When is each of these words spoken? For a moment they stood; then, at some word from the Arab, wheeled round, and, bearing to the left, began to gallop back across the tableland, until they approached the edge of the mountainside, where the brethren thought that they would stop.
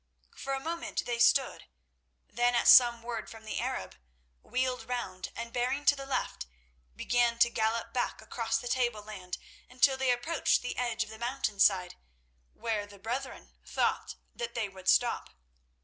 For 0.35 0.53
a 0.53 0.59
moment 0.59 1.05
they 1.05 1.19
stood; 1.19 1.65
then, 2.27 2.55
at 2.55 2.67
some 2.67 3.03
word 3.03 3.29
from 3.29 3.45
the 3.45 3.59
Arab, 3.59 3.97
wheeled 4.41 4.89
round, 4.89 5.31
and, 5.35 5.53
bearing 5.53 5.85
to 5.85 5.95
the 5.95 6.07
left, 6.07 6.47
began 6.95 7.37
to 7.37 7.51
gallop 7.51 7.93
back 7.93 8.19
across 8.19 8.57
the 8.57 8.67
tableland, 8.67 9.37
until 9.69 9.97
they 9.97 10.09
approached 10.09 10.63
the 10.63 10.75
edge 10.75 11.03
of 11.03 11.11
the 11.11 11.19
mountainside, 11.19 11.97
where 12.53 12.87
the 12.87 12.97
brethren 12.97 13.51
thought 13.63 14.15
that 14.33 14.55
they 14.55 14.67
would 14.67 14.89
stop. 14.89 15.29